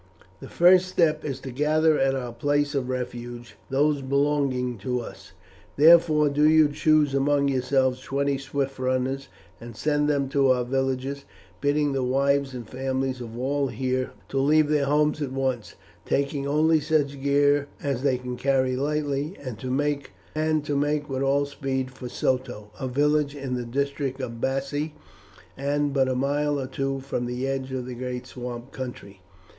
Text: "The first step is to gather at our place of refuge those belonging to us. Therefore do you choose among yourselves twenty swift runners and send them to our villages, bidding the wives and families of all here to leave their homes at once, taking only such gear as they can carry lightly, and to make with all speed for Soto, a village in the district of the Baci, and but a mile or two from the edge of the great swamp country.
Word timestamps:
"The 0.39 0.49
first 0.49 0.87
step 0.87 1.23
is 1.23 1.39
to 1.41 1.51
gather 1.51 1.99
at 1.99 2.15
our 2.15 2.33
place 2.33 2.73
of 2.73 2.89
refuge 2.89 3.55
those 3.69 4.01
belonging 4.01 4.79
to 4.79 4.99
us. 4.99 5.33
Therefore 5.75 6.27
do 6.27 6.49
you 6.49 6.69
choose 6.69 7.13
among 7.13 7.49
yourselves 7.49 8.01
twenty 8.01 8.39
swift 8.39 8.79
runners 8.79 9.27
and 9.59 9.75
send 9.75 10.09
them 10.09 10.27
to 10.29 10.49
our 10.49 10.63
villages, 10.63 11.25
bidding 11.61 11.93
the 11.93 12.01
wives 12.01 12.55
and 12.55 12.67
families 12.67 13.21
of 13.21 13.37
all 13.37 13.67
here 13.67 14.09
to 14.29 14.39
leave 14.39 14.69
their 14.69 14.85
homes 14.87 15.21
at 15.21 15.31
once, 15.31 15.75
taking 16.03 16.47
only 16.47 16.79
such 16.79 17.21
gear 17.21 17.67
as 17.79 18.01
they 18.01 18.17
can 18.17 18.37
carry 18.37 18.75
lightly, 18.75 19.37
and 19.39 19.59
to 19.59 19.69
make 19.69 21.07
with 21.09 21.21
all 21.21 21.45
speed 21.45 21.91
for 21.91 22.09
Soto, 22.09 22.71
a 22.79 22.87
village 22.87 23.35
in 23.35 23.53
the 23.53 23.65
district 23.65 24.19
of 24.19 24.41
the 24.41 24.47
Baci, 24.47 24.93
and 25.55 25.93
but 25.93 26.09
a 26.09 26.15
mile 26.15 26.59
or 26.59 26.65
two 26.65 27.01
from 27.01 27.27
the 27.27 27.47
edge 27.47 27.71
of 27.71 27.85
the 27.85 27.93
great 27.93 28.25
swamp 28.25 28.71
country. 28.71 29.21